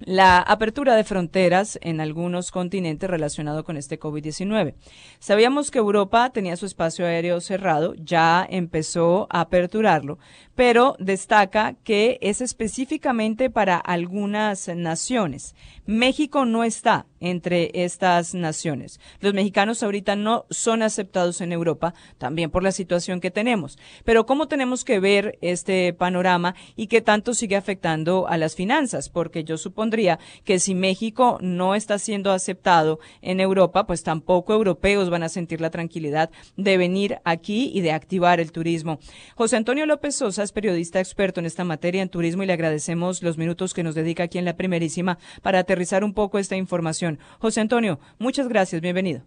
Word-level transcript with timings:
la 0.00 0.38
apertura 0.38 0.96
de 0.96 1.04
fronteras 1.04 1.78
en 1.82 2.00
algunos 2.00 2.50
continentes 2.50 3.08
relacionado 3.08 3.64
con 3.64 3.76
este 3.76 4.00
COVID-19. 4.00 4.74
Sabíamos 5.18 5.70
que 5.70 5.78
Europa 5.78 6.30
tenía 6.30 6.56
su 6.56 6.66
espacio 6.66 7.06
aéreo 7.06 7.40
cerrado, 7.40 7.94
ya 7.96 8.46
empezó 8.48 9.26
a 9.30 9.42
aperturarlo, 9.42 10.18
pero 10.54 10.96
destaca 10.98 11.74
que 11.84 12.18
es 12.22 12.40
específicamente 12.40 13.50
para 13.50 13.76
algunas 13.76 14.68
naciones. 14.68 15.54
México 15.86 16.44
no 16.44 16.64
está 16.64 17.06
entre 17.20 17.70
estas 17.74 18.34
naciones. 18.34 18.98
Los 19.20 19.34
mexicanos 19.34 19.82
ahorita 19.82 20.16
no 20.16 20.46
son 20.50 20.82
aceptados 20.82 21.40
en 21.40 21.52
Europa, 21.52 21.94
también 22.18 22.50
por 22.50 22.62
la 22.62 22.72
situación 22.72 23.20
que 23.20 23.30
tenemos. 23.30 23.78
Pero 24.04 24.26
¿cómo 24.26 24.48
tenemos 24.48 24.84
que 24.84 25.00
ver 25.00 25.38
este 25.40 25.92
panorama 25.92 26.54
y 26.76 26.86
qué 26.88 27.00
tanto 27.02 27.34
sigue 27.34 27.56
afectando 27.56 28.26
a 28.28 28.36
las 28.36 28.56
finanzas? 28.56 29.08
Porque 29.08 29.44
yo 29.44 29.58
supondría 29.58 30.18
que 30.44 30.58
si 30.58 30.74
México 30.74 31.38
no 31.40 31.74
está 31.74 31.98
siendo 31.98 32.32
aceptado 32.32 32.98
en 33.22 33.40
Europa, 33.40 33.86
pues 33.86 34.02
tampoco 34.02 34.54
europeos 34.54 35.10
van 35.10 35.22
a 35.22 35.28
sentir 35.28 35.60
la 35.60 35.70
tranquilidad 35.70 36.30
de 36.56 36.76
venir 36.76 37.18
aquí 37.24 37.70
y 37.74 37.80
de 37.80 37.92
activar 37.92 38.40
el 38.40 38.52
turismo. 38.52 38.98
José 39.34 39.56
Antonio 39.56 39.86
López 39.86 40.16
Sosa 40.16 40.42
es 40.42 40.52
periodista 40.52 41.00
experto 41.00 41.40
en 41.40 41.46
esta 41.46 41.64
materia 41.64 42.02
en 42.02 42.08
turismo 42.08 42.42
y 42.42 42.46
le 42.46 42.52
agradecemos 42.52 43.22
los 43.22 43.38
minutos 43.38 43.74
que 43.74 43.82
nos 43.82 43.94
dedica 43.94 44.24
aquí 44.24 44.38
en 44.38 44.44
la 44.44 44.56
primerísima 44.56 45.18
para 45.42 45.58
aterrizar 45.58 46.04
un 46.04 46.14
poco 46.14 46.38
esta 46.38 46.56
información. 46.56 47.09
José 47.38 47.60
Antonio, 47.60 47.98
muchas 48.18 48.48
gracias, 48.48 48.80
bienvenido. 48.80 49.22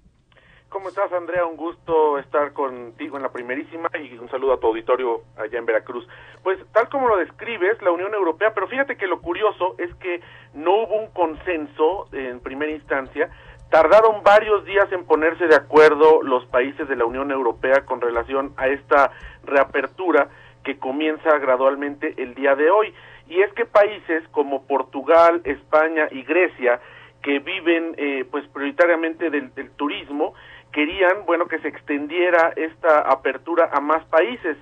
¿Cómo 0.73 0.89
estás, 0.89 1.13
Andrea? 1.13 1.45
Un 1.45 1.55
gusto 1.55 2.17
estar 2.17 2.51
contigo 2.51 3.17
en 3.17 3.21
la 3.21 3.31
primerísima 3.31 3.91
y 3.93 4.17
un 4.17 4.27
saludo 4.31 4.53
a 4.53 4.59
tu 4.59 4.65
auditorio 4.65 5.21
allá 5.37 5.59
en 5.59 5.67
Veracruz. 5.67 6.07
Pues 6.41 6.57
tal 6.73 6.89
como 6.89 7.07
lo 7.07 7.17
describes, 7.17 7.79
la 7.83 7.91
Unión 7.91 8.11
Europea, 8.15 8.53
pero 8.55 8.67
fíjate 8.67 8.97
que 8.97 9.05
lo 9.05 9.21
curioso 9.21 9.75
es 9.77 9.93
que 9.97 10.19
no 10.55 10.71
hubo 10.83 10.95
un 10.95 11.11
consenso 11.11 12.07
en 12.11 12.39
primera 12.39 12.71
instancia, 12.71 13.29
tardaron 13.69 14.23
varios 14.23 14.65
días 14.65 14.91
en 14.91 15.05
ponerse 15.05 15.45
de 15.45 15.55
acuerdo 15.55 16.23
los 16.23 16.43
países 16.47 16.87
de 16.87 16.95
la 16.95 17.05
Unión 17.05 17.29
Europea 17.29 17.85
con 17.85 18.01
relación 18.01 18.53
a 18.57 18.67
esta 18.67 19.11
reapertura 19.43 20.29
que 20.63 20.79
comienza 20.79 21.37
gradualmente 21.37 22.15
el 22.17 22.33
día 22.33 22.55
de 22.55 22.71
hoy. 22.71 22.93
Y 23.27 23.41
es 23.41 23.53
que 23.53 23.65
países 23.65 24.27
como 24.29 24.65
Portugal, 24.65 25.41
España 25.43 26.07
y 26.09 26.23
Grecia 26.23 26.81
que 27.23 27.39
viven 27.39 27.95
eh, 27.97 28.25
pues 28.29 28.45
prioritariamente 28.49 29.29
del, 29.29 29.49
turismo 29.77 30.33
querían 30.71 31.25
bueno 31.25 31.47
que 31.47 31.59
se 31.59 31.69
extendiera 31.69 32.53
esta 32.55 32.99
apertura 32.99 33.69
a 33.71 33.79
más 33.79 34.03
países. 34.05 34.57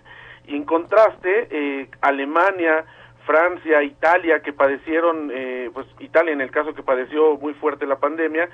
Y 0.47 0.55
en 0.55 0.63
contraste 0.63 1.47
eh, 1.49 1.89
Alemania 2.01 2.85
Francia 3.25 3.83
Italia 3.83 4.41
que 4.41 4.53
padecieron 4.53 5.31
eh, 5.33 5.69
pues 5.73 5.87
Italia 5.99 6.33
en 6.33 6.41
el 6.41 6.51
caso 6.51 6.73
que 6.73 6.83
padeció 6.83 7.37
muy 7.37 7.53
fuerte 7.55 7.85
la 7.85 7.99
pandemia 7.99 8.49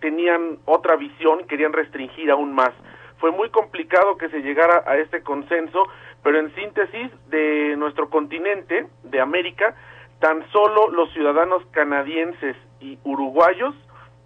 tenían 0.00 0.58
otra 0.64 0.96
visión 0.96 1.46
querían 1.46 1.72
restringir 1.72 2.30
aún 2.30 2.52
más. 2.52 2.72
Fue 3.18 3.30
muy 3.30 3.48
complicado 3.50 4.16
que 4.16 4.28
se 4.28 4.40
llegara 4.40 4.82
a 4.86 4.96
este 4.96 5.22
consenso 5.22 5.84
pero 6.22 6.38
en 6.38 6.54
síntesis 6.54 7.10
de 7.28 7.76
nuestro 7.76 8.10
continente 8.10 8.86
de 9.04 9.20
América 9.20 9.74
tan 10.20 10.44
solo 10.50 10.90
los 10.90 11.12
ciudadanos 11.12 11.64
canadienses 11.70 12.56
y 12.82 12.98
uruguayos 13.04 13.74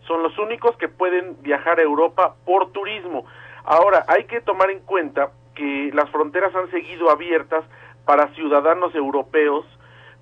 son 0.06 0.22
los 0.22 0.36
únicos 0.38 0.76
que 0.76 0.88
pueden 0.88 1.42
viajar 1.42 1.78
a 1.78 1.82
Europa 1.82 2.36
por 2.44 2.72
turismo. 2.72 3.24
Ahora, 3.64 4.04
hay 4.08 4.24
que 4.24 4.40
tomar 4.40 4.70
en 4.70 4.80
cuenta 4.80 5.30
que 5.54 5.90
las 5.92 6.08
fronteras 6.10 6.54
han 6.54 6.70
seguido 6.70 7.10
abiertas 7.10 7.64
para 8.04 8.28
ciudadanos 8.34 8.94
europeos, 8.94 9.66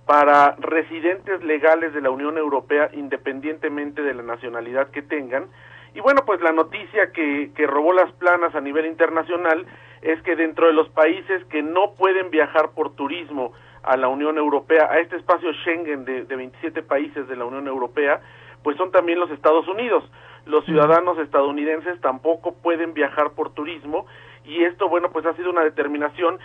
para 0.06 0.56
residentes 0.58 1.42
legales 1.44 1.92
de 1.92 2.00
la 2.00 2.10
Unión 2.10 2.38
Europea, 2.38 2.90
independientemente 2.92 4.02
de 4.02 4.14
la 4.14 4.22
nacionalidad 4.22 4.90
que 4.90 5.02
tengan. 5.02 5.46
Y 5.94 6.00
bueno, 6.00 6.22
pues 6.26 6.40
la 6.40 6.52
noticia 6.52 7.12
que, 7.12 7.50
que 7.54 7.66
robó 7.66 7.92
las 7.92 8.10
planas 8.12 8.54
a 8.54 8.60
nivel 8.60 8.86
internacional 8.86 9.66
es 10.02 10.20
que 10.22 10.36
dentro 10.36 10.66
de 10.66 10.72
los 10.72 10.88
países 10.90 11.44
que 11.46 11.62
no 11.62 11.94
pueden 11.94 12.30
viajar 12.30 12.70
por 12.74 12.94
turismo 12.94 13.52
a 13.86 13.96
la 13.96 14.08
Unión 14.08 14.38
Europea, 14.38 14.88
a 14.90 14.98
este 14.98 15.16
espacio 15.16 15.52
Schengen 15.52 16.04
de, 16.04 16.24
de 16.24 16.36
27 16.36 16.82
países 16.82 17.28
de 17.28 17.36
la 17.36 17.44
Unión 17.44 17.66
Europea, 17.66 18.20
pues 18.62 18.76
son 18.76 18.90
también 18.90 19.20
los 19.20 19.30
Estados 19.30 19.68
Unidos. 19.68 20.04
Los 20.46 20.64
ciudadanos 20.64 21.18
estadounidenses 21.18 22.00
tampoco 22.00 22.54
pueden 22.54 22.94
viajar 22.94 23.32
por 23.32 23.54
turismo 23.54 24.06
y 24.44 24.64
esto, 24.64 24.88
bueno, 24.88 25.10
pues 25.10 25.24
ha 25.26 25.34
sido 25.34 25.50
una 25.50 25.64
determinación. 25.64 26.38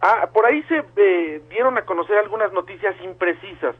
Ah, 0.00 0.28
por 0.32 0.46
ahí 0.46 0.62
se 0.64 0.84
eh, 0.96 1.42
dieron 1.50 1.78
a 1.78 1.84
conocer 1.84 2.18
algunas 2.18 2.52
noticias 2.52 2.94
imprecisas, 3.04 3.76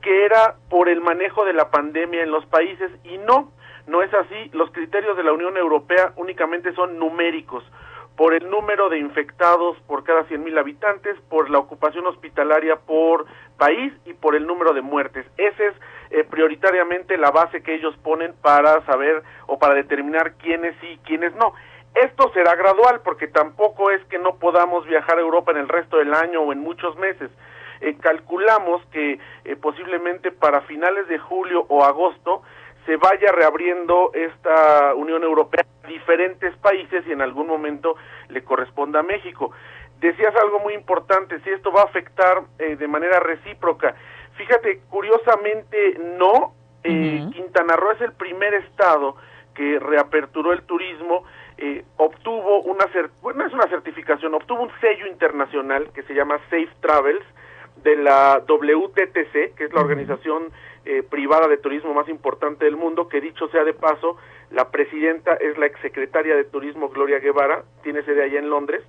que 0.00 0.24
era 0.24 0.56
por 0.70 0.88
el 0.88 1.00
manejo 1.00 1.44
de 1.44 1.52
la 1.52 1.70
pandemia 1.70 2.22
en 2.22 2.30
los 2.30 2.46
países 2.46 2.90
y 3.04 3.18
no, 3.18 3.52
no 3.86 4.02
es 4.02 4.12
así. 4.14 4.50
Los 4.52 4.70
criterios 4.70 5.16
de 5.16 5.24
la 5.24 5.32
Unión 5.32 5.56
Europea 5.56 6.12
únicamente 6.16 6.72
son 6.74 6.98
numéricos 6.98 7.64
por 8.18 8.34
el 8.34 8.50
número 8.50 8.88
de 8.88 8.98
infectados 8.98 9.78
por 9.86 10.02
cada 10.02 10.26
100.000 10.26 10.58
habitantes, 10.58 11.16
por 11.30 11.48
la 11.50 11.60
ocupación 11.60 12.04
hospitalaria 12.08 12.74
por 12.74 13.26
país 13.56 13.92
y 14.06 14.12
por 14.12 14.34
el 14.34 14.44
número 14.44 14.74
de 14.74 14.82
muertes. 14.82 15.24
Esa 15.36 15.62
es 15.62 15.74
eh, 16.10 16.24
prioritariamente 16.24 17.16
la 17.16 17.30
base 17.30 17.62
que 17.62 17.76
ellos 17.76 17.96
ponen 18.02 18.34
para 18.42 18.84
saber 18.86 19.22
o 19.46 19.56
para 19.60 19.74
determinar 19.74 20.32
quiénes 20.32 20.74
sí 20.80 20.88
y 20.88 20.98
quiénes 21.06 21.32
no. 21.36 21.54
Esto 21.94 22.28
será 22.34 22.56
gradual 22.56 23.02
porque 23.04 23.28
tampoco 23.28 23.92
es 23.92 24.04
que 24.06 24.18
no 24.18 24.34
podamos 24.40 24.84
viajar 24.84 25.18
a 25.18 25.22
Europa 25.22 25.52
en 25.52 25.58
el 25.58 25.68
resto 25.68 25.98
del 25.98 26.12
año 26.12 26.40
o 26.42 26.52
en 26.52 26.58
muchos 26.58 26.96
meses. 26.96 27.30
Eh, 27.80 27.96
calculamos 28.00 28.84
que 28.86 29.20
eh, 29.44 29.54
posiblemente 29.54 30.32
para 30.32 30.62
finales 30.62 31.06
de 31.06 31.20
julio 31.20 31.66
o 31.68 31.84
agosto 31.84 32.42
se 32.88 32.96
vaya 32.96 33.30
reabriendo 33.32 34.12
esta 34.14 34.94
Unión 34.94 35.22
Europea 35.22 35.66
a 35.84 35.86
diferentes 35.88 36.56
países 36.56 37.06
y 37.06 37.12
en 37.12 37.20
algún 37.20 37.46
momento 37.46 37.96
le 38.30 38.42
corresponda 38.42 39.00
a 39.00 39.02
México. 39.02 39.52
Decías 40.00 40.34
algo 40.36 40.60
muy 40.60 40.72
importante, 40.72 41.38
si 41.40 41.50
esto 41.50 41.70
va 41.70 41.82
a 41.82 41.84
afectar 41.84 42.44
eh, 42.58 42.76
de 42.76 42.88
manera 42.88 43.20
recíproca. 43.20 43.94
Fíjate, 44.38 44.80
curiosamente 44.88 45.98
no. 46.18 46.54
Eh, 46.82 47.28
Quintana 47.34 47.76
Roo 47.76 47.90
es 47.90 48.00
el 48.00 48.12
primer 48.12 48.54
estado 48.54 49.16
que 49.54 49.78
reaperturó 49.78 50.54
el 50.54 50.62
turismo, 50.62 51.24
eh, 51.58 51.84
obtuvo 51.98 52.62
una, 52.62 52.86
bueno, 53.20 53.44
es 53.44 53.52
una 53.52 53.68
certificación, 53.68 54.32
obtuvo 54.32 54.62
un 54.62 54.70
sello 54.80 55.06
internacional 55.08 55.90
que 55.92 56.04
se 56.04 56.14
llama 56.14 56.38
Safe 56.48 56.70
Travels 56.80 57.24
de 57.82 57.96
la 57.96 58.42
WTTC, 58.48 59.54
que 59.56 59.64
es 59.64 59.72
la 59.74 59.80
organización 59.80 60.44
eh, 60.88 61.02
privada 61.02 61.48
de 61.48 61.58
turismo 61.58 61.92
más 61.92 62.08
importante 62.08 62.64
del 62.64 62.76
mundo, 62.76 63.08
que 63.08 63.20
dicho 63.20 63.46
sea 63.48 63.62
de 63.62 63.74
paso, 63.74 64.16
la 64.50 64.70
presidenta 64.70 65.34
es 65.34 65.58
la 65.58 65.66
exsecretaria 65.66 66.34
de 66.34 66.44
Turismo 66.44 66.88
Gloria 66.88 67.18
Guevara, 67.18 67.62
tiene 67.82 68.02
sede 68.04 68.24
allá 68.24 68.38
en 68.38 68.48
Londres. 68.48 68.82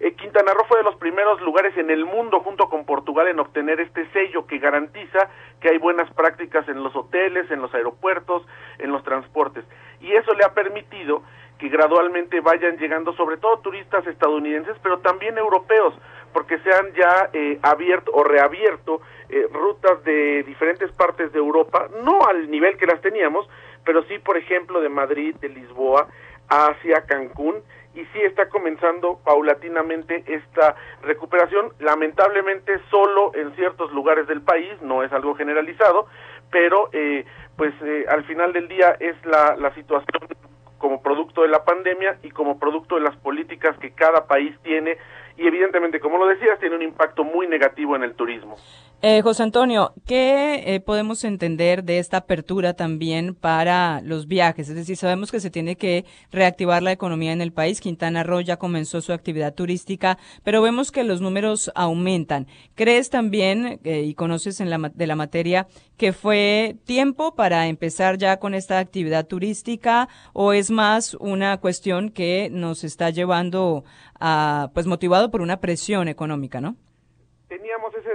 Eh, 0.00 0.12
Quintana 0.12 0.52
Roo 0.52 0.66
fue 0.68 0.76
de 0.76 0.84
los 0.84 0.96
primeros 0.96 1.40
lugares 1.40 1.74
en 1.78 1.88
el 1.88 2.04
mundo, 2.04 2.40
junto 2.40 2.68
con 2.68 2.84
Portugal, 2.84 3.28
en 3.28 3.40
obtener 3.40 3.80
este 3.80 4.06
sello 4.10 4.46
que 4.46 4.58
garantiza 4.58 5.30
que 5.62 5.70
hay 5.70 5.78
buenas 5.78 6.12
prácticas 6.12 6.68
en 6.68 6.82
los 6.82 6.94
hoteles, 6.94 7.50
en 7.50 7.62
los 7.62 7.72
aeropuertos, 7.72 8.46
en 8.78 8.92
los 8.92 9.02
transportes. 9.02 9.64
Y 10.02 10.12
eso 10.12 10.34
le 10.34 10.44
ha 10.44 10.52
permitido 10.52 11.22
que 11.58 11.68
gradualmente 11.68 12.40
vayan 12.40 12.76
llegando 12.78 13.12
sobre 13.14 13.36
todo 13.36 13.58
turistas 13.58 14.06
estadounidenses, 14.06 14.76
pero 14.82 14.98
también 15.00 15.36
europeos, 15.36 15.94
porque 16.32 16.58
se 16.60 16.70
han 16.72 16.92
ya 16.94 17.30
eh, 17.32 17.58
abierto 17.62 18.12
o 18.14 18.22
reabierto 18.22 19.00
eh, 19.28 19.46
rutas 19.52 20.02
de 20.04 20.44
diferentes 20.44 20.90
partes 20.92 21.32
de 21.32 21.38
Europa, 21.38 21.88
no 22.02 22.20
al 22.28 22.50
nivel 22.50 22.76
que 22.76 22.86
las 22.86 23.00
teníamos, 23.00 23.48
pero 23.84 24.04
sí, 24.04 24.18
por 24.18 24.36
ejemplo, 24.36 24.80
de 24.80 24.88
Madrid, 24.88 25.34
de 25.36 25.48
Lisboa, 25.48 26.08
hacia 26.48 27.04
Cancún, 27.06 27.56
y 27.94 28.04
sí 28.12 28.20
está 28.22 28.48
comenzando 28.48 29.18
paulatinamente 29.24 30.22
esta 30.26 30.76
recuperación, 31.02 31.72
lamentablemente 31.80 32.78
solo 32.90 33.34
en 33.34 33.54
ciertos 33.56 33.92
lugares 33.92 34.28
del 34.28 34.42
país, 34.42 34.70
no 34.82 35.02
es 35.02 35.12
algo 35.12 35.34
generalizado, 35.34 36.06
pero 36.50 36.88
eh, 36.92 37.24
pues 37.56 37.74
al 38.08 38.24
final 38.24 38.52
del 38.52 38.68
día 38.68 38.96
es 39.00 39.16
la, 39.26 39.56
la 39.56 39.74
situación 39.74 40.38
como 40.78 41.02
producto 41.02 41.42
de 41.42 41.48
la 41.48 41.64
pandemia 41.64 42.18
y 42.22 42.30
como 42.30 42.58
producto 42.58 42.94
de 42.94 43.02
las 43.02 43.16
políticas 43.16 43.76
que 43.78 43.92
cada 43.92 44.26
país 44.26 44.54
tiene 44.62 44.96
y 45.36 45.46
evidentemente, 45.46 46.00
como 46.00 46.18
lo 46.18 46.26
decías, 46.26 46.58
tiene 46.58 46.74
un 46.74 46.82
impacto 46.82 47.22
muy 47.22 47.46
negativo 47.46 47.94
en 47.94 48.02
el 48.02 48.14
turismo. 48.14 48.56
Eh, 49.00 49.22
José 49.22 49.44
Antonio, 49.44 49.94
¿qué 50.06 50.74
eh, 50.74 50.80
podemos 50.80 51.22
entender 51.22 51.84
de 51.84 52.00
esta 52.00 52.16
apertura 52.16 52.74
también 52.74 53.36
para 53.36 54.00
los 54.00 54.26
viajes? 54.26 54.68
Es 54.68 54.74
decir, 54.74 54.96
sabemos 54.96 55.30
que 55.30 55.38
se 55.38 55.50
tiene 55.50 55.76
que 55.76 56.04
reactivar 56.32 56.82
la 56.82 56.90
economía 56.90 57.32
en 57.32 57.40
el 57.40 57.52
país. 57.52 57.80
Quintana 57.80 58.24
Roo 58.24 58.40
ya 58.40 58.56
comenzó 58.56 59.00
su 59.00 59.12
actividad 59.12 59.54
turística, 59.54 60.18
pero 60.42 60.62
vemos 60.62 60.90
que 60.90 61.04
los 61.04 61.20
números 61.20 61.70
aumentan. 61.76 62.48
¿Crees 62.74 63.08
también, 63.08 63.78
eh, 63.84 64.02
y 64.02 64.14
conoces 64.14 64.60
en 64.60 64.68
la, 64.68 64.90
de 64.92 65.06
la 65.06 65.14
materia, 65.14 65.68
que 65.96 66.12
fue 66.12 66.76
tiempo 66.84 67.36
para 67.36 67.68
empezar 67.68 68.18
ya 68.18 68.40
con 68.40 68.52
esta 68.52 68.80
actividad 68.80 69.28
turística 69.28 70.08
o 70.32 70.52
es 70.52 70.72
más 70.72 71.14
una 71.20 71.58
cuestión 71.58 72.10
que 72.10 72.48
nos 72.50 72.82
está 72.82 73.10
llevando 73.10 73.84
a, 74.18 74.72
pues 74.74 74.86
motivado 74.86 75.30
por 75.30 75.40
una 75.40 75.60
presión 75.60 76.08
económica, 76.08 76.60
¿no? 76.60 76.76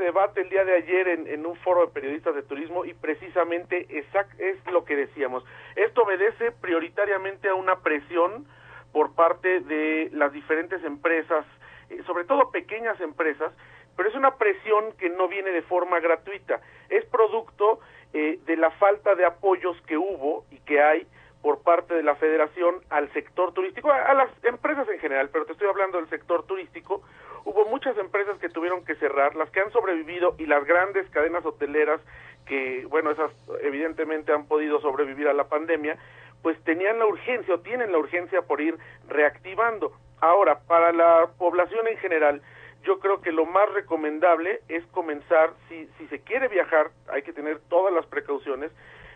Debate 0.03 0.41
el 0.41 0.49
día 0.49 0.65
de 0.65 0.75
ayer 0.75 1.07
en, 1.07 1.45
un 1.45 1.55
foro 1.55 1.85
de 1.85 1.93
periodistas 1.93 2.35
de 2.35 2.43
turismo 2.43 2.83
y 2.83 2.93
precisamente 2.93 3.87
es 3.89 4.65
lo 4.69 4.83
que 4.83 4.97
decíamos. 4.97 5.45
Esto 5.77 6.03
obedece 6.03 6.51
prioritariamente 6.51 7.47
a 7.47 7.55
una 7.55 7.77
presión 7.77 8.45
por 8.91 9.15
parte 9.15 9.61
de 9.61 10.09
las 10.11 10.33
diferentes 10.33 10.83
empresas, 10.83 11.45
eh, 11.89 12.03
sobre 12.05 12.25
todo 12.25 12.51
pequeñas 12.51 12.99
empresas, 12.99 13.53
pero 13.95 14.09
es 14.09 14.15
una 14.15 14.35
presión 14.35 14.91
que 14.97 15.09
no 15.09 15.29
viene 15.29 15.51
de 15.51 15.61
forma 15.61 16.01
gratuita, 16.01 16.59
es 16.89 17.05
producto 17.05 17.79
eh, 18.11 18.39
de 18.45 18.57
la 18.57 18.71
falta 18.71 19.15
de 19.15 19.25
apoyos 19.25 19.79
que 19.87 19.97
hubo 19.97 20.43
y 20.51 20.59
que 20.59 20.81
hay 20.81 21.07
por 21.41 21.61
parte 21.61 21.93
de 21.93 22.03
la 22.03 22.15
federación 22.15 22.75
al 22.89 23.11
sector 23.13 23.53
turístico, 23.53 23.89
a, 23.91 24.13
las 24.13 24.29
empresas 24.43 24.87
en 24.89 24.99
general, 24.99 25.29
pero 25.31 25.45
te 25.45 25.53
estoy 25.53 25.67
hablando 25.67 25.97
del 25.97 26.09
sector 26.09 26.45
turístico, 26.45 27.03
hubo 27.45 27.65
muchas 27.65 27.97
empresas 27.97 28.37
que 28.39 28.49
tuvieron 28.49 28.83
que 28.85 28.95
cerrar, 28.95 29.35
las 29.35 29.49
que 29.51 29.59
han 29.59 29.71
sobrevivido 29.71 30.35
y 30.37 30.45
las 30.45 30.63
grandes 30.65 31.09
cadenas 31.09 31.45
hoteleras 31.45 32.01
que, 32.45 32.85
bueno, 32.89 33.11
esas 33.11 33.31
evidentemente 33.61 34.33
han 34.33 34.47
podido 34.47 34.81
sobrevivir 34.81 35.27
a 35.27 35.33
la 35.33 35.47
pandemia, 35.47 35.97
pues 36.41 36.61
tenían 36.63 36.99
la 36.99 37.05
urgencia 37.05 37.53
o 37.53 37.59
tienen 37.59 37.91
la 37.91 37.99
urgencia 37.99 38.41
por 38.41 38.59
ir 38.59 38.77
reactivando. 39.07 39.93
Ahora, 40.19 40.59
para 40.67 40.91
la 40.91 41.29
población 41.37 41.87
en 41.87 41.97
general, 41.97 42.41
yo 42.83 42.99
creo 42.99 43.21
que 43.21 43.31
lo 43.31 43.45
más 43.45 43.71
recomendable 43.73 44.59
es 44.67 44.85
comenzar, 44.87 45.53
si, 45.69 45.87
si 45.97 46.07
se 46.07 46.19
quiere 46.19 46.49
viajar, 46.49 46.91
hay 47.07 47.21
que 47.21 47.31
tener 47.31 47.59
todas 47.69 47.93
las 47.93 48.05
precauciones, 48.07 48.71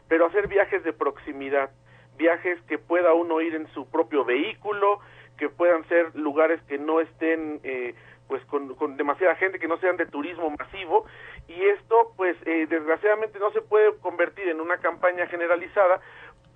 pero 0.07 0.25
hacer 0.25 0.47
viajes 0.47 0.83
de 0.83 0.93
proximidad 0.93 1.69
viajes 2.17 2.59
que 2.63 2.77
pueda 2.77 3.13
uno 3.13 3.41
ir 3.41 3.55
en 3.55 3.67
su 3.73 3.89
propio 3.89 4.25
vehículo, 4.25 4.99
que 5.37 5.49
puedan 5.49 5.87
ser 5.87 6.15
lugares 6.15 6.59
que 6.63 6.77
no 6.77 6.99
estén 6.99 7.59
eh, 7.63 7.93
pues 8.27 8.43
con, 8.45 8.75
con, 8.75 8.97
demasiada 8.97 9.35
gente, 9.35 9.59
que 9.59 9.67
no 9.67 9.77
sean 9.77 9.97
de 9.97 10.05
turismo 10.05 10.49
masivo 10.49 11.05
y 11.47 11.61
esto 11.65 12.13
pues 12.15 12.35
eh, 12.45 12.67
desgraciadamente 12.69 13.39
no 13.39 13.51
se 13.51 13.61
puede 13.61 13.95
convertir 13.97 14.47
en 14.49 14.59
una 14.59 14.77
campaña 14.77 15.27
generalizada 15.27 16.01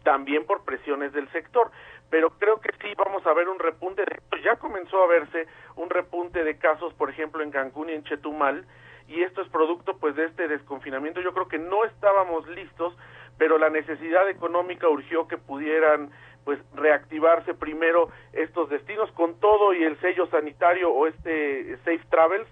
también 0.04 0.46
por 0.46 0.64
presiones 0.64 1.14
del 1.14 1.30
sector, 1.32 1.72
pero 2.10 2.32
creo 2.32 2.60
que 2.60 2.72
sí 2.82 2.94
vamos 2.98 3.26
a 3.26 3.34
ver 3.34 3.48
un 3.48 3.60
repunte, 3.60 4.04
de, 4.04 4.42
ya 4.44 4.56
comenzó 4.56 5.04
a 5.04 5.08
verse 5.08 5.48
un 5.76 5.90
repunte 5.90 6.44
de 6.44 6.58
casos, 6.58 6.94
por 6.96 7.10
ejemplo, 7.10 7.44
en 7.44 7.52
Cancún 7.52 7.90
y 7.90 7.94
en 7.94 8.04
Chetumal, 8.04 8.66
y 9.08 9.22
esto 9.22 9.42
es 9.42 9.50
producto 9.50 9.98
pues 9.98 10.16
de 10.16 10.26
este 10.26 10.48
desconfinamiento, 10.48 11.22
yo 11.22 11.34
creo 11.34 11.48
que 11.48 11.60
no 11.60 11.86
estábamos 11.86 12.48
listos 12.48 12.96
pero 13.42 13.58
la 13.58 13.72
necesidad 13.72 14.30
económica 14.30 14.88
urgió 14.88 15.28
que 15.28 15.36
pudieran 15.36 16.12
pues 16.44 16.60
reactivarse 16.76 17.54
primero 17.54 18.10
estos 18.34 18.70
destinos 18.70 19.12
con 19.12 19.40
todo 19.40 19.74
y 19.74 19.84
el 19.84 20.00
sello 20.00 20.28
sanitario 20.28 20.92
o 20.92 21.08
este 21.08 21.78
Safe 21.78 22.02
Travels. 22.10 22.48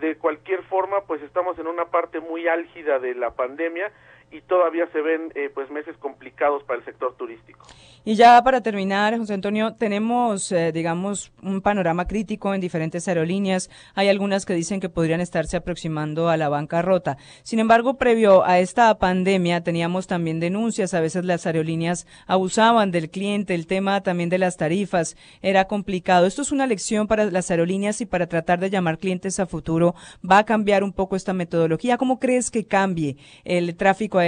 De 0.00 0.16
cualquier 0.16 0.62
forma 0.64 1.02
pues 1.06 1.22
estamos 1.22 1.58
en 1.58 1.68
una 1.68 1.84
parte 1.86 2.20
muy 2.20 2.48
álgida 2.48 2.98
de 2.98 3.14
la 3.14 3.30
pandemia 3.30 3.92
y 4.34 4.40
todavía 4.42 4.88
se 4.92 5.00
ven 5.00 5.30
eh, 5.36 5.48
pues 5.54 5.70
meses 5.70 5.96
complicados 5.98 6.64
para 6.64 6.80
el 6.80 6.84
sector 6.84 7.14
turístico. 7.16 7.64
Y 8.06 8.16
ya 8.16 8.42
para 8.42 8.60
terminar, 8.60 9.16
José 9.16 9.32
Antonio, 9.32 9.76
tenemos, 9.76 10.52
eh, 10.52 10.72
digamos, 10.72 11.32
un 11.42 11.62
panorama 11.62 12.06
crítico 12.06 12.52
en 12.52 12.60
diferentes 12.60 13.08
aerolíneas. 13.08 13.70
Hay 13.94 14.08
algunas 14.08 14.44
que 14.44 14.52
dicen 14.52 14.80
que 14.80 14.90
podrían 14.90 15.22
estarse 15.22 15.56
aproximando 15.56 16.28
a 16.28 16.36
la 16.36 16.50
bancarrota. 16.50 17.16
Sin 17.44 17.60
embargo, 17.60 17.94
previo 17.94 18.44
a 18.44 18.58
esta 18.58 18.98
pandemia, 18.98 19.62
teníamos 19.62 20.06
también 20.06 20.38
denuncias. 20.38 20.92
A 20.92 21.00
veces 21.00 21.24
las 21.24 21.46
aerolíneas 21.46 22.06
abusaban 22.26 22.90
del 22.90 23.08
cliente. 23.08 23.54
El 23.54 23.66
tema 23.66 24.02
también 24.02 24.28
de 24.28 24.38
las 24.38 24.58
tarifas 24.58 25.16
era 25.40 25.64
complicado. 25.64 26.26
Esto 26.26 26.42
es 26.42 26.52
una 26.52 26.66
lección 26.66 27.06
para 27.06 27.24
las 27.24 27.50
aerolíneas 27.50 28.02
y 28.02 28.06
para 28.06 28.26
tratar 28.26 28.58
de 28.58 28.68
llamar 28.68 28.98
clientes 28.98 29.40
a 29.40 29.46
futuro. 29.46 29.94
¿Va 30.28 30.38
a 30.38 30.44
cambiar 30.44 30.84
un 30.84 30.92
poco 30.92 31.16
esta 31.16 31.32
metodología? 31.32 31.96
¿Cómo 31.96 32.18
crees 32.18 32.50
que 32.50 32.66
cambie 32.66 33.16
el 33.44 33.76
tráfico 33.76 34.18
aéreo, 34.18 34.23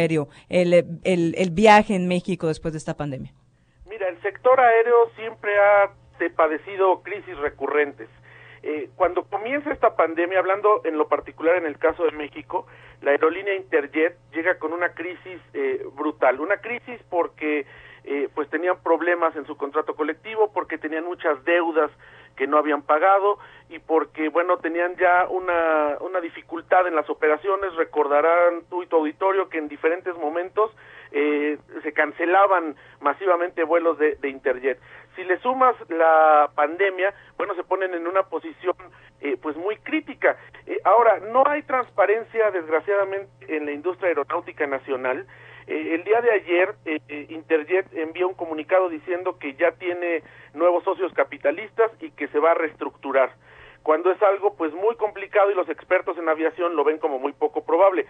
el, 0.48 0.72
el, 1.04 1.34
el 1.36 1.50
viaje 1.50 1.94
en 1.94 2.08
México 2.08 2.46
después 2.48 2.72
de 2.72 2.78
esta 2.78 2.96
pandemia? 2.96 3.32
Mira, 3.88 4.08
el 4.08 4.20
sector 4.22 4.60
aéreo 4.60 5.10
siempre 5.16 5.50
ha 5.58 5.90
padecido 6.36 7.02
crisis 7.02 7.36
recurrentes. 7.38 8.08
Eh, 8.62 8.90
cuando 8.96 9.24
comienza 9.24 9.72
esta 9.72 9.94
pandemia, 9.94 10.40
hablando 10.40 10.80
en 10.84 10.98
lo 10.98 11.08
particular 11.08 11.56
en 11.56 11.66
el 11.66 11.78
caso 11.78 12.04
de 12.04 12.10
México, 12.10 12.66
la 13.00 13.12
aerolínea 13.12 13.54
Interjet 13.54 14.16
llega 14.32 14.58
con 14.58 14.72
una 14.72 14.88
crisis 14.88 15.40
eh, 15.54 15.84
brutal, 15.94 16.40
una 16.40 16.56
crisis 16.56 17.00
porque 17.08 17.64
eh, 18.04 18.28
pues 18.34 18.48
tenían 18.50 18.82
problemas 18.82 19.36
en 19.36 19.46
su 19.46 19.56
contrato 19.56 19.94
colectivo, 19.94 20.50
porque 20.52 20.78
tenían 20.78 21.04
muchas 21.04 21.44
deudas 21.44 21.90
que 22.36 22.46
no 22.46 22.58
habían 22.58 22.82
pagado 22.82 23.38
y 23.68 23.78
porque 23.78 24.28
bueno 24.28 24.58
tenían 24.58 24.94
ya 24.96 25.26
una, 25.28 25.96
una 26.00 26.20
dificultad 26.20 26.86
en 26.86 26.94
las 26.94 27.08
operaciones. 27.10 27.74
Recordarán 27.74 28.62
tú 28.68 28.82
y 28.82 28.86
tu 28.86 28.96
auditorio 28.96 29.48
que 29.48 29.58
en 29.58 29.68
diferentes 29.68 30.16
momentos 30.16 30.70
eh, 31.12 31.58
se 31.82 31.92
cancelaban 31.92 32.76
masivamente 33.00 33.64
vuelos 33.64 33.98
de, 33.98 34.16
de, 34.16 34.28
Interjet. 34.28 34.78
Si 35.16 35.24
le 35.24 35.38
sumas 35.38 35.74
la 35.88 36.50
pandemia 36.54 37.14
bueno 37.36 37.54
se 37.54 37.64
ponen 37.64 37.94
en 37.94 38.06
una 38.06 38.22
posición 38.24 38.76
eh, 39.20 39.36
pues 39.40 39.56
muy 39.56 39.76
crítica. 39.78 40.36
Eh, 40.66 40.78
ahora 40.84 41.18
no 41.32 41.42
hay 41.46 41.62
transparencia 41.62 42.50
desgraciadamente 42.50 43.56
en 43.56 43.66
la 43.66 43.72
industria 43.72 44.08
aeronáutica 44.08 44.66
nacional 44.66 45.26
eh, 45.66 45.94
el 45.94 46.04
día 46.04 46.20
de 46.20 46.32
ayer 46.32 46.74
eh, 46.84 47.00
eh, 47.08 47.26
Interjet 47.30 47.86
envió 47.94 48.28
un 48.28 48.34
comunicado 48.34 48.88
diciendo 48.88 49.38
que 49.38 49.54
ya 49.54 49.72
tiene 49.72 50.22
nuevos 50.54 50.84
socios 50.84 51.12
capitalistas 51.12 51.90
y 52.00 52.10
que 52.12 52.28
se 52.28 52.38
va 52.38 52.52
a 52.52 52.54
reestructurar 52.54 53.30
cuando 53.82 54.10
es 54.10 54.20
algo 54.20 54.54
pues 54.56 54.72
muy 54.74 54.96
complicado 54.96 55.48
y 55.52 55.54
los 55.54 55.68
expertos 55.68 56.18
en 56.18 56.28
aviación 56.28 56.74
lo 56.74 56.82
ven 56.82 56.98
como 56.98 57.20
muy 57.20 57.32
poco 57.32 57.64
probable. 57.64 58.04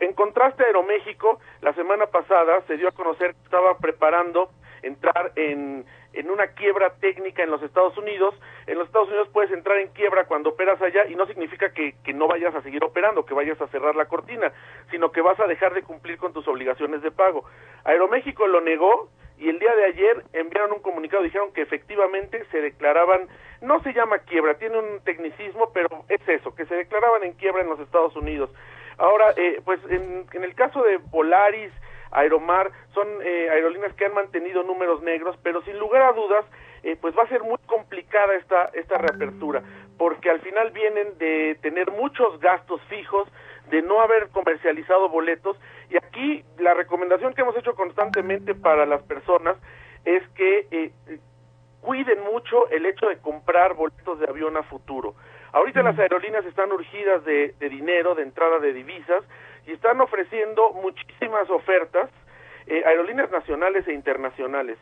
En 0.00 0.12
contraste 0.12 0.64
Aeroméxico, 0.64 1.40
la 1.62 1.72
semana 1.72 2.04
pasada 2.06 2.60
se 2.66 2.76
dio 2.76 2.88
a 2.88 2.92
conocer 2.92 3.34
que 3.34 3.42
estaba 3.44 3.78
preparando 3.78 4.50
entrar 4.82 5.32
en, 5.36 5.86
en 6.14 6.30
una 6.30 6.48
quiebra 6.48 6.94
técnica 7.00 7.42
en 7.42 7.50
los 7.50 7.62
Estados 7.62 7.96
Unidos. 7.98 8.34
En 8.66 8.78
los 8.78 8.86
Estados 8.86 9.08
Unidos 9.08 9.28
puedes 9.32 9.50
entrar 9.52 9.78
en 9.78 9.88
quiebra 9.88 10.24
cuando 10.26 10.50
operas 10.50 10.80
allá 10.80 11.06
y 11.08 11.14
no 11.14 11.26
significa 11.26 11.72
que, 11.72 11.94
que 12.04 12.12
no 12.12 12.26
vayas 12.26 12.54
a 12.54 12.62
seguir 12.62 12.82
operando, 12.84 13.26
que 13.26 13.34
vayas 13.34 13.60
a 13.60 13.68
cerrar 13.68 13.94
la 13.96 14.06
cortina, 14.06 14.52
sino 14.90 15.12
que 15.12 15.20
vas 15.20 15.38
a 15.40 15.46
dejar 15.46 15.74
de 15.74 15.82
cumplir 15.82 16.18
con 16.18 16.32
tus 16.32 16.46
obligaciones 16.48 17.02
de 17.02 17.10
pago. 17.10 17.44
Aeroméxico 17.84 18.46
lo 18.46 18.60
negó 18.60 19.08
y 19.38 19.48
el 19.48 19.58
día 19.58 19.74
de 19.74 19.84
ayer 19.84 20.24
enviaron 20.32 20.72
un 20.72 20.80
comunicado, 20.80 21.22
dijeron 21.22 21.52
que 21.52 21.62
efectivamente 21.62 22.44
se 22.50 22.60
declaraban, 22.60 23.28
no 23.60 23.82
se 23.82 23.92
llama 23.92 24.18
quiebra, 24.18 24.54
tiene 24.54 24.78
un 24.78 25.00
tecnicismo, 25.04 25.70
pero 25.74 26.04
es 26.08 26.20
eso, 26.28 26.54
que 26.54 26.66
se 26.66 26.74
declaraban 26.76 27.24
en 27.24 27.32
quiebra 27.32 27.62
en 27.62 27.68
los 27.68 27.80
Estados 27.80 28.14
Unidos. 28.16 28.50
Ahora, 28.96 29.34
eh, 29.36 29.60
pues 29.64 29.80
en, 29.90 30.26
en 30.32 30.44
el 30.44 30.54
caso 30.54 30.82
de 30.82 30.98
Volaris, 31.10 31.72
Aeromar, 32.14 32.70
son 32.94 33.06
eh, 33.22 33.50
aerolíneas 33.50 33.92
que 33.94 34.06
han 34.06 34.14
mantenido 34.14 34.62
números 34.62 35.02
negros, 35.02 35.36
pero 35.42 35.62
sin 35.62 35.78
lugar 35.78 36.02
a 36.02 36.12
dudas, 36.12 36.44
eh, 36.82 36.96
pues 37.00 37.14
va 37.16 37.24
a 37.24 37.28
ser 37.28 37.42
muy 37.42 37.58
complicada 37.66 38.34
esta, 38.34 38.70
esta 38.72 38.98
reapertura, 38.98 39.62
porque 39.98 40.30
al 40.30 40.40
final 40.40 40.70
vienen 40.70 41.18
de 41.18 41.58
tener 41.60 41.90
muchos 41.90 42.38
gastos 42.40 42.80
fijos, 42.88 43.28
de 43.70 43.82
no 43.82 44.00
haber 44.00 44.28
comercializado 44.28 45.08
boletos, 45.08 45.58
y 45.90 45.96
aquí 45.96 46.44
la 46.58 46.74
recomendación 46.74 47.34
que 47.34 47.42
hemos 47.42 47.56
hecho 47.56 47.74
constantemente 47.74 48.54
para 48.54 48.86
las 48.86 49.02
personas 49.02 49.56
es 50.04 50.22
que 50.36 50.66
eh, 50.70 50.92
cuiden 51.80 52.22
mucho 52.32 52.68
el 52.70 52.86
hecho 52.86 53.08
de 53.08 53.18
comprar 53.18 53.74
boletos 53.74 54.18
de 54.20 54.28
avión 54.28 54.56
a 54.56 54.62
futuro. 54.62 55.14
Ahorita 55.52 55.82
las 55.82 55.98
aerolíneas 55.98 56.44
están 56.46 56.72
urgidas 56.72 57.24
de, 57.24 57.54
de 57.58 57.68
dinero, 57.68 58.14
de 58.14 58.22
entrada 58.22 58.58
de 58.58 58.72
divisas, 58.72 59.22
y 59.66 59.72
están 59.72 60.00
ofreciendo 60.00 60.70
muchísimas 60.72 61.48
ofertas, 61.50 62.10
eh, 62.66 62.82
aerolíneas 62.86 63.30
nacionales 63.30 63.86
e 63.88 63.92
internacionales. 63.92 64.78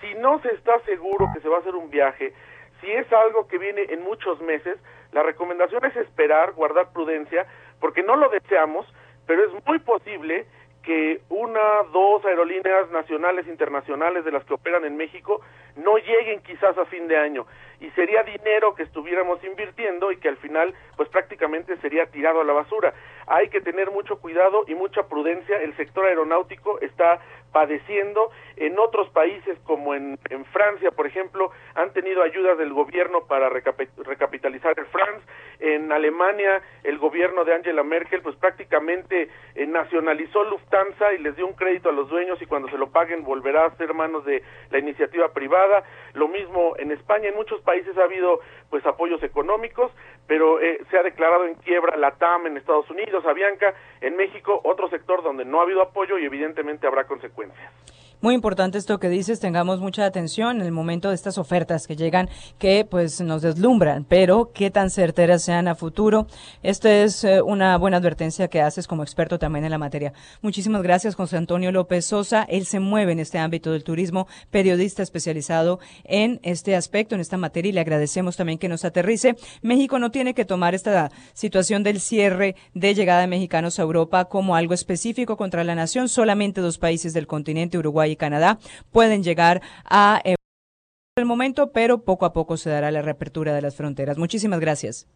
Si 0.00 0.14
no 0.14 0.40
se 0.40 0.48
está 0.54 0.78
seguro 0.80 1.28
que 1.34 1.40
se 1.40 1.48
va 1.48 1.56
a 1.56 1.60
hacer 1.60 1.74
un 1.74 1.90
viaje, 1.90 2.32
si 2.80 2.90
es 2.90 3.10
algo 3.12 3.46
que 3.46 3.58
viene 3.58 3.82
en 3.88 4.02
muchos 4.02 4.40
meses, 4.40 4.76
la 5.12 5.22
recomendación 5.22 5.84
es 5.84 5.96
esperar, 5.96 6.52
guardar 6.52 6.92
prudencia, 6.92 7.46
porque 7.80 8.02
no 8.02 8.16
lo 8.16 8.28
deseamos, 8.28 8.86
pero 9.26 9.44
es 9.44 9.66
muy 9.66 9.78
posible 9.78 10.46
que 10.82 11.20
una, 11.28 11.60
dos 11.92 12.24
aerolíneas 12.24 12.90
nacionales, 12.90 13.46
internacionales 13.46 14.24
de 14.24 14.32
las 14.32 14.44
que 14.44 14.54
operan 14.54 14.84
en 14.84 14.96
México 14.96 15.40
no 15.76 15.96
lleguen 15.96 16.42
quizás 16.42 16.76
a 16.76 16.84
fin 16.86 17.08
de 17.08 17.16
año 17.16 17.46
y 17.82 17.90
sería 17.90 18.22
dinero 18.22 18.74
que 18.74 18.84
estuviéramos 18.84 19.42
invirtiendo 19.42 20.12
y 20.12 20.16
que 20.18 20.28
al 20.28 20.36
final 20.36 20.72
pues 20.96 21.08
prácticamente 21.08 21.76
sería 21.78 22.06
tirado 22.06 22.40
a 22.40 22.44
la 22.44 22.52
basura. 22.52 22.94
hay 23.26 23.48
que 23.48 23.60
tener 23.60 23.90
mucho 23.90 24.20
cuidado 24.20 24.64
y 24.68 24.74
mucha 24.74 25.08
prudencia. 25.08 25.56
El 25.56 25.76
sector 25.76 26.06
aeronáutico 26.06 26.80
está 26.80 27.20
padeciendo. 27.52 28.30
En 28.56 28.78
otros 28.78 29.08
países, 29.10 29.58
como 29.64 29.94
en, 29.94 30.18
en 30.30 30.44
Francia, 30.46 30.90
por 30.92 31.06
ejemplo, 31.06 31.50
han 31.74 31.92
tenido 31.92 32.22
ayudas 32.22 32.56
del 32.58 32.72
gobierno 32.72 33.26
para 33.26 33.48
recapitalizar 33.48 34.74
el 34.78 34.86
France. 34.86 35.26
En 35.74 35.90
Alemania, 35.90 36.62
el 36.84 36.98
gobierno 36.98 37.44
de 37.44 37.54
Angela 37.54 37.82
Merkel, 37.82 38.20
pues 38.22 38.36
prácticamente 38.36 39.28
eh, 39.54 39.66
nacionalizó 39.66 40.44
Lufthansa 40.44 41.14
y 41.14 41.18
les 41.18 41.34
dio 41.36 41.46
un 41.46 41.54
crédito 41.54 41.88
a 41.88 41.92
los 41.92 42.08
dueños 42.08 42.40
y 42.42 42.46
cuando 42.46 42.68
se 42.68 42.78
lo 42.78 42.90
paguen 42.90 43.24
volverá 43.24 43.66
a 43.66 43.76
ser 43.76 43.94
manos 43.94 44.24
de 44.24 44.42
la 44.70 44.78
iniciativa 44.78 45.32
privada. 45.32 45.84
Lo 46.14 46.28
mismo 46.28 46.74
en 46.78 46.92
España, 46.92 47.28
en 47.28 47.36
muchos 47.36 47.60
países 47.62 47.96
ha 47.96 48.04
habido 48.04 48.40
pues 48.70 48.84
apoyos 48.84 49.22
económicos, 49.22 49.92
pero 50.26 50.60
eh, 50.60 50.80
se 50.90 50.98
ha 50.98 51.02
declarado 51.02 51.46
en 51.46 51.54
quiebra 51.54 51.96
la 51.96 52.12
TAM 52.12 52.46
en 52.46 52.56
Estados 52.56 52.88
Unidos, 52.90 53.24
Avianca, 53.24 53.74
en 54.00 54.16
México, 54.16 54.60
otro 54.64 54.88
sector 54.88 55.22
donde 55.22 55.44
no 55.44 55.60
ha 55.60 55.62
habido 55.62 55.82
apoyo 55.82 56.18
y 56.18 56.24
evidentemente 56.24 56.86
habrá 56.86 57.04
consecuencias. 57.04 58.01
Muy 58.22 58.34
importante 58.36 58.78
esto 58.78 59.00
que 59.00 59.08
dices, 59.08 59.40
tengamos 59.40 59.80
mucha 59.80 60.06
atención 60.06 60.60
en 60.60 60.66
el 60.66 60.70
momento 60.70 61.08
de 61.08 61.16
estas 61.16 61.38
ofertas 61.38 61.88
que 61.88 61.96
llegan, 61.96 62.30
que 62.56 62.86
pues 62.88 63.20
nos 63.20 63.42
deslumbran, 63.42 64.04
pero 64.04 64.52
qué 64.54 64.70
tan 64.70 64.90
certeras 64.90 65.42
sean 65.42 65.66
a 65.66 65.74
futuro. 65.74 66.28
Esta 66.62 67.02
es 67.02 67.24
eh, 67.24 67.42
una 67.42 67.76
buena 67.78 67.96
advertencia 67.96 68.46
que 68.46 68.60
haces 68.60 68.86
como 68.86 69.02
experto 69.02 69.40
también 69.40 69.64
en 69.64 69.72
la 69.72 69.78
materia. 69.78 70.12
Muchísimas 70.40 70.82
gracias, 70.82 71.16
José 71.16 71.36
Antonio 71.36 71.72
López 71.72 72.06
Sosa. 72.06 72.44
Él 72.44 72.64
se 72.64 72.78
mueve 72.78 73.10
en 73.10 73.18
este 73.18 73.40
ámbito 73.40 73.72
del 73.72 73.82
turismo, 73.82 74.28
periodista 74.52 75.02
especializado 75.02 75.80
en 76.04 76.38
este 76.44 76.76
aspecto, 76.76 77.16
en 77.16 77.22
esta 77.22 77.38
materia, 77.38 77.70
y 77.70 77.72
le 77.72 77.80
agradecemos 77.80 78.36
también 78.36 78.60
que 78.60 78.68
nos 78.68 78.84
aterrice. 78.84 79.34
México 79.62 79.98
no 79.98 80.12
tiene 80.12 80.32
que 80.32 80.44
tomar 80.44 80.76
esta 80.76 81.10
situación 81.32 81.82
del 81.82 81.98
cierre 81.98 82.54
de 82.72 82.94
llegada 82.94 83.22
de 83.22 83.26
mexicanos 83.26 83.80
a 83.80 83.82
Europa 83.82 84.26
como 84.26 84.54
algo 84.54 84.74
específico 84.74 85.36
contra 85.36 85.64
la 85.64 85.74
nación. 85.74 86.08
Solamente 86.08 86.60
dos 86.60 86.78
países 86.78 87.14
del 87.14 87.26
continente, 87.26 87.78
Uruguay 87.78 88.11
y 88.12 88.16
Canadá 88.16 88.58
pueden 88.90 89.22
llegar 89.22 89.60
a 89.84 90.20
eh, 90.24 90.36
el 91.16 91.26
momento, 91.26 91.72
pero 91.72 92.04
poco 92.04 92.24
a 92.24 92.32
poco 92.32 92.56
se 92.56 92.70
dará 92.70 92.90
la 92.90 93.02
reapertura 93.02 93.54
de 93.54 93.62
las 93.62 93.76
fronteras. 93.76 94.16
Muchísimas 94.16 94.60
gracias. 94.60 95.08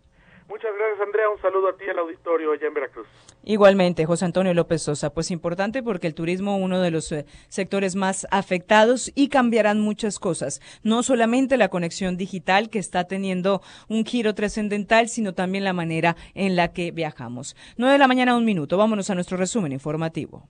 Muchas 0.49 0.71
gracias, 0.79 1.01
Andrea. 1.01 1.29
Un 1.29 1.41
saludo 1.41 1.69
a 1.69 1.77
ti 1.77 1.85
al 1.91 1.99
auditorio 1.99 2.53
allá 2.53 2.69
en 2.69 2.75
Veracruz. 2.75 3.07
Igualmente, 3.43 4.07
José 4.07 4.25
Antonio 4.25 4.55
López 4.55 4.83
Sosa. 4.83 5.13
Pues 5.13 5.31
importante 5.31 5.83
porque 5.83 6.07
el 6.07 6.15
turismo 6.15 6.57
uno 6.57 6.81
de 6.81 6.91
los 6.91 7.11
eh, 7.13 7.27
sectores 7.49 7.97
más 7.97 8.27
afectados 8.31 9.11
y 9.15 9.29
cambiarán 9.29 9.81
muchas 9.81 10.19
cosas. 10.19 10.61
No 10.83 11.03
solamente 11.03 11.57
la 11.57 11.69
conexión 11.69 12.17
digital 12.17 12.71
que 12.71 12.79
está 12.79 13.05
teniendo 13.05 13.61
un 13.89 14.05
giro 14.05 14.35
trascendental, 14.35 15.09
sino 15.09 15.35
también 15.35 15.65
la 15.65 15.73
manera 15.73 16.17
en 16.35 16.57
la 16.57 16.73
que 16.73 16.91
viajamos. 16.93 17.57
Nueve 17.77 17.95
de 17.95 17.99
la 17.99 18.09
mañana, 18.09 18.37
un 18.37 18.45
minuto. 18.45 18.77
Vámonos 18.77 19.11
a 19.11 19.15
nuestro 19.15 19.37
resumen 19.37 19.73
informativo. 19.73 20.49